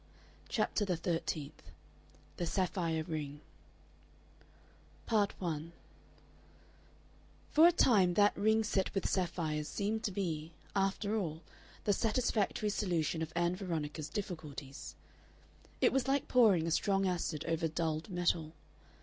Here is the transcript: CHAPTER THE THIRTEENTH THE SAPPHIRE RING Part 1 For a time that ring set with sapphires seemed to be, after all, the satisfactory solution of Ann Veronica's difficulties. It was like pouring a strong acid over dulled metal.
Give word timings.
CHAPTER 0.49 0.83
THE 0.83 0.97
THIRTEENTH 0.97 1.61
THE 2.37 2.47
SAPPHIRE 2.47 3.03
RING 3.03 3.39
Part 5.05 5.39
1 5.39 5.73
For 7.51 7.67
a 7.67 7.71
time 7.71 8.15
that 8.15 8.35
ring 8.35 8.63
set 8.63 8.95
with 8.95 9.07
sapphires 9.07 9.67
seemed 9.67 10.03
to 10.05 10.11
be, 10.11 10.53
after 10.75 11.15
all, 11.17 11.43
the 11.83 11.93
satisfactory 11.93 12.71
solution 12.71 13.21
of 13.21 13.31
Ann 13.35 13.55
Veronica's 13.55 14.09
difficulties. 14.09 14.95
It 15.81 15.93
was 15.93 16.07
like 16.07 16.27
pouring 16.27 16.65
a 16.65 16.71
strong 16.71 17.07
acid 17.07 17.45
over 17.47 17.67
dulled 17.67 18.09
metal. 18.09 18.53